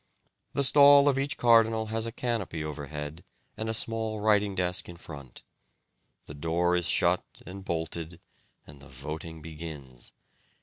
[0.53, 3.23] The stall of each cardinal has a canopy overhead
[3.55, 5.43] and a small writing desk in front.
[6.25, 8.19] The door is shut and bolted
[8.65, 10.11] and the voting begins.